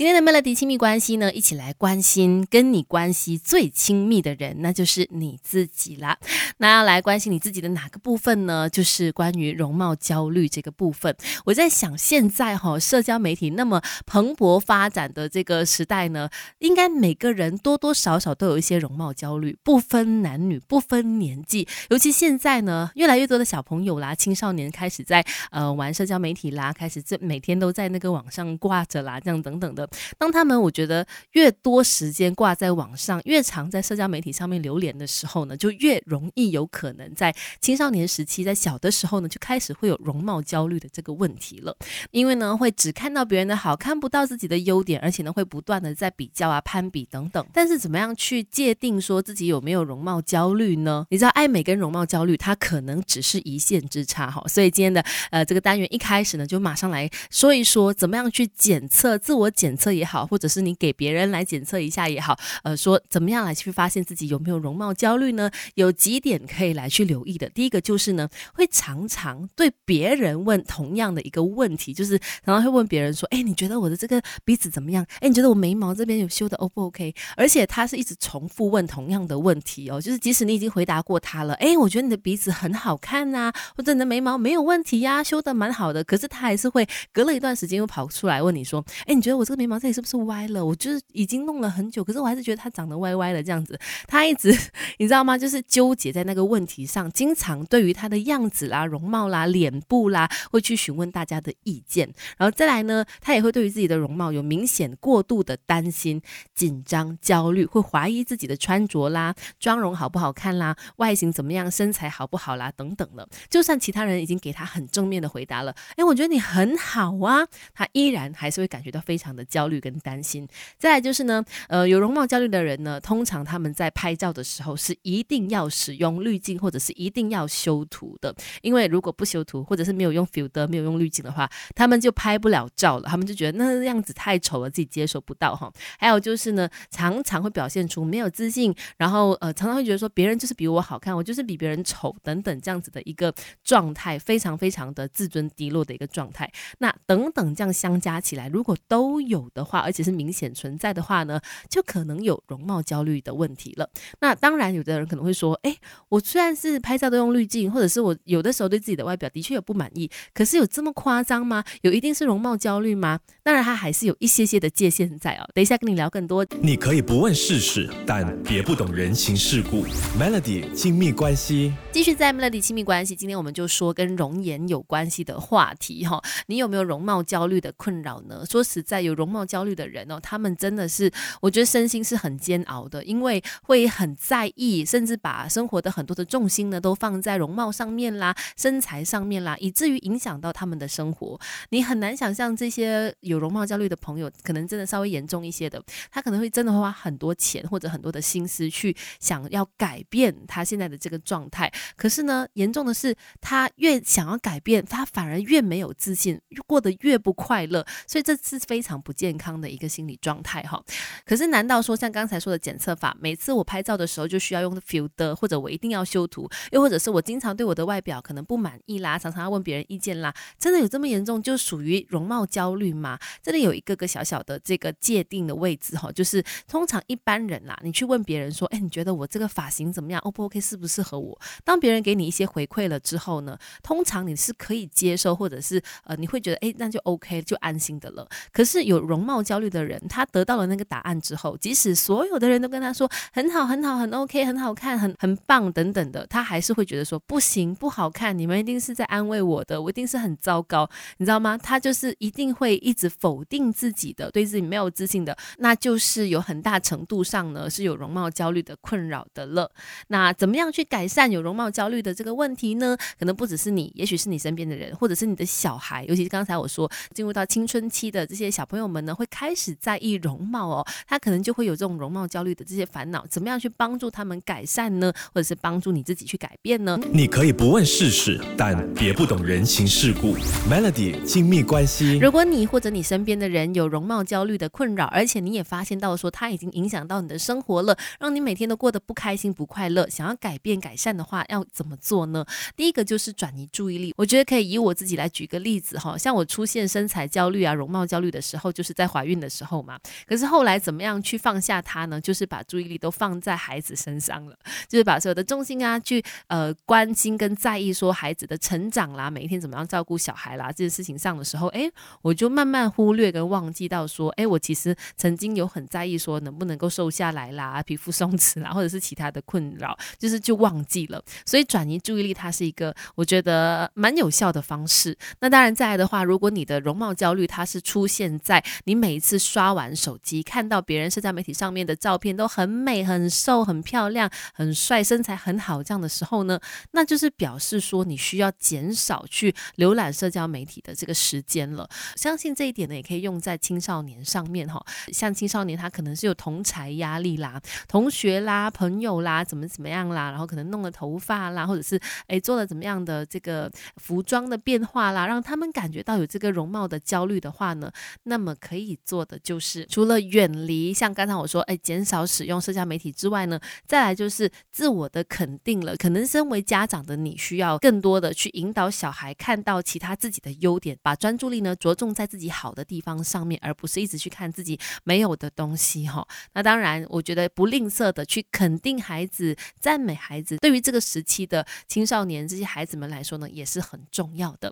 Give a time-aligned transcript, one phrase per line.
[0.00, 6.16] 今天的 Melody 亲密关系呢，一起来关心跟你关系最亲密的人，那就是你自己啦。
[6.56, 8.66] 那要来关心你自己的哪个部分呢？
[8.70, 11.14] 就是关于容貌焦虑这个部分。
[11.44, 16.30] 我在想，现在哈社交媒体那么蓬勃发展的这个时代呢，
[16.60, 21.68] 应该每个人多多少少都有一些容貌焦虑，不分男女，不分年纪。
[21.90, 29.89] 尤其现在呢，越来越多的小朋友啦、青少年开始在呃玩社交媒体啦，开始这每天都在那个网上挂着啦，这样等等的。
[30.18, 41.76] 当他们我觉得越多时间挂在网上，越常在社交媒体上面流连的时候呢，就越容易有可能在青少年时期，在小的时候呢，就开始会有容貌焦虑的这个问题了。
[42.10, 47.44] 因为呢，会只看到别人的好，看不到自己的优点，而且呢，会不断的在比较啊、攀比等等。
[47.52, 51.06] 但是怎么样去界定说自己有没有容貌焦虑呢？
[51.10, 54.42] 你知道，爱美跟容貌焦虑，它可能只是一线之差哈。
[54.48, 65.50] 所以今天的呃这个单元一开始呢，就马上来说一说，怎么样去检测自我检测也好，或者是你给别人来检测一下也好，呃，说怎么样来去发现自己有没有容貌焦虑呢？
[65.74, 67.48] 有几点可以来去留意的。
[67.48, 75.04] 第一个就是呢，会常常对别人问同样的一个问题，就是常常会问别人说：“哎，你觉得我的这个鼻子怎么样？
[75.20, 90.64] 哎，你觉得我眉毛这边有修的 O 不 OK？” 而且他是一直重复问同样的问题哦，就是即使你已经回答过他了，哎，我觉得你的鼻子很好看呐，或者你的眉毛没有问题呀，修的蛮好的，可是他还是会隔了一段时间又跑出来问你说：“哎，你觉得我这个眉毛这里是不是歪了？
[90.64, 94.50] 我就是已经弄了很久，可是我还是觉得它长得歪歪的这样子。”他一直
[94.96, 95.36] 你知道吗？
[95.36, 102.10] 就是纠结在那个问题上，经常对于他的样子啦、容貌啦、脸部啦，会去询问大家的意见。
[102.38, 106.22] 然后再来呢，他也会对于自己的容貌有明显过度的担心、
[106.54, 113.28] 紧张、焦虑，会怀疑自己的穿着啦、妆容好不好看啦、外形怎么样、身材好不好啦等等的。
[113.50, 120.48] 就算其他人已经给他很正面的回答了，哎，我觉得你很好啊，他依然还是会感觉到非常的焦虑跟担心。
[120.78, 128.34] 再来就是呢，呃，有容貌焦虑的人呢，通常他们在拍照的时候是一定要使用滤镜，或者是一定要修图的。
[128.62, 133.08] 因为如果不修图，或者是没有用 filter、没有用滤镜的话，他们就拍不了照了。
[133.08, 135.70] 他们就觉得那样子太丑了，自己接受不到哈。
[135.98, 143.34] 还有就是呢，常常会表现出没有自信，然后呃，常常会觉得说别人就是比我好看，我就是比别人丑等等这样子的一个
[143.64, 146.50] 状态，非常非常的自尊低落的一个状态。
[146.78, 153.88] 那等等这样相加起来，如果都有的话，而且是明显存在的话呢，就可能有容貌焦虑的问题了。
[154.20, 155.76] 那当然，有的人可能会说，哎，
[156.08, 161.64] 我虽然是拍照都用滤镜，或者是我有的时候对自己的外表的确有不满意，可是有这么夸张吗？
[161.82, 163.20] 有一定是容貌焦虑吗？
[163.42, 165.48] 当然，它还是有一些些的界限在哦。
[165.54, 166.44] 等一下跟你聊更多。
[166.60, 169.84] 你可以不问世事，但别不懂人情世故。
[170.18, 173.14] Melody 亲密关系，继续在 Melody 亲密关系。
[173.14, 176.22] 今天我们就说跟容颜有关系的话题哈。
[176.46, 178.44] 你有没有容貌焦虑的困扰呢？
[178.48, 181.08] 说实在，有容容貌焦虑的人哦，他们真的是，
[181.40, 191.38] 我觉得身心是很煎熬的，因为会很在意，甚至把生活的很多的重心呢都放在容貌上面啦、身材上面啦，以至于影响到他们的生活。
[191.68, 195.80] 你很难想象这些有容貌焦虑的朋友，可能真的稍微严重一些的，
[196.10, 201.72] 他可能会真的会花很多钱或者很多的心思去想要改变他现在的这个状态。
[201.94, 207.86] 可是呢，严重的是他越想要改变，他反而越没有自信，过得越不快乐。
[208.08, 210.82] 所以这是非常不健康的一个心理状态哈。
[211.26, 223.18] 可是难道说像刚才说的检测法，每次我拍照的时候就需要用 filter，或者我一定要修图，又或者是我经常对我的外表可能不满意啦，常常要问别人意见啦，真的有这么严重，就属于容貌焦虑吗？
[223.42, 230.58] 这里有一个个小小的这个界定的位置哈，就是通常一般人啦，你去问别人说，哎，你觉得我这个发型怎么样？O 不 OK？
[230.58, 231.38] 适不适合我？
[231.62, 238.26] 当别人给你一些回馈了之后呢，通常你是可以接受，或者是呃，你会觉得哎，那就 OK，就安心的了。
[238.52, 248.38] 可是有容貌焦虑的人，他得到了那个答案之后，即使所有的人都跟他说很好、很好、很 OK、很好看、很很棒等等的，他还是会觉得说不行、不好看。
[248.38, 250.88] 你们一定是在安慰我的，我一定是很糟糕，
[251.18, 251.58] 你知道吗？
[251.58, 259.70] 他就是一定会一直否定自己的，对自己没有自信的，那就是有很大程度上呢是有容貌焦虑的困扰的了。
[260.08, 262.96] 那怎么样去改善有容貌焦虑的这个问题呢？
[263.18, 273.26] 可能不只是你，也许是你身边的人，或者是你的小孩，尤其是刚才我说进入到青春期的这些小朋友们呢，会开始在意容貌哦，他可能就会有这种容貌焦虑的这些烦恼。
[273.28, 275.12] 怎么样去帮助他们改善呢？
[275.34, 276.98] 或者是帮助你自己去改变呢？
[277.12, 280.36] 你可以不问世事，但别不懂人情世故。
[280.68, 292.44] Melody 亲密关系，如果你或者你身边的人有容貌焦虑的困扰，而且你也发现到说他已经影响到你的生活了，让你每天都过得不开心、不快乐，想要改变改善的话，要怎么做呢？
[292.76, 294.14] 第一个就是转移注意力。
[294.16, 299.98] 我觉得可以以我自己来举个例子哈，像我出现身材焦虑啊、容貌焦虑的时候，就是是在怀孕的时候嘛。
[300.26, 302.20] 可是后来怎么样去放下它呢？
[302.20, 304.56] 就是把注意力都放在孩子身上了，
[304.88, 311.88] 就是把所有的重心啊，去呃关心跟在意说孩子的成长啦，每一天怎么样照顾小孩啦这件事情上的时候，哎，
[312.22, 321.22] 我就慢慢忽略跟忘记到说，哎，我其实曾经有很在意说能不能够瘦下来啦，皮肤松弛啦，或者是其他的困扰，就是就忘记了。
[321.46, 325.16] 所以转移注意力，它是一个我觉得蛮有效的方式。
[325.40, 336.58] 那当然再来的话，如果你的容貌焦虑它是出现在你每一次刷完手机，看到别人社交媒体上面的照片都很美、很瘦、很漂亮、很帅、身材很好这样的时候呢，
[336.92, 341.88] 那就是表示说你需要减少去浏览社交媒体的这个时间了。
[342.16, 344.84] 相信这一点呢，也可以用在青少年上面哈。
[345.12, 357.90] 像青少年他可能是有同才压力啦、同学啦、朋友啦，怎么怎么样啦，然后可能弄了头发啦，或者是诶做了怎么样的这个服装的变化啦，让他们感觉到有这个容貌的焦虑的话呢，
[358.24, 365.96] 那么可以做的就是除了远离像刚才我说诶减少使用社交媒体之外呢，再来就是自我的肯定了。
[365.96, 376.26] 可能身为家长的你需要更多的去引导小孩看到其他自己的优点，把专注力呢着重在自己好的地方上面，而不是一直去看自己没有的东西哈。
[376.52, 384.68] 那当然，我觉得不吝啬的去肯定孩子、赞美孩子，对于这个时期的青少年这些孩子们来说呢，也是很重要的。